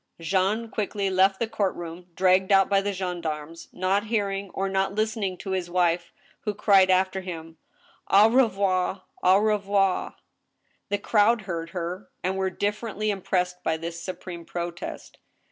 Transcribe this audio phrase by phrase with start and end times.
[0.19, 4.95] Jean quickly left the court room, dragged out by the gendarmes, not hearing or not
[4.95, 7.59] listening to his wife, who cried after him;
[8.07, 10.15] Au revoir I au revoir
[10.49, 15.19] /" The crowd heard her, and were differently impressed by this supreme protest.